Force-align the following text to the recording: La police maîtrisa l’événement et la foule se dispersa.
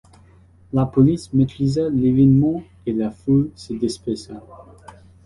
La 0.73 0.87
police 0.87 1.31
maîtrisa 1.31 1.87
l’événement 1.89 2.63
et 2.87 2.93
la 2.93 3.11
foule 3.11 3.51
se 3.55 3.73
dispersa. 3.73 4.33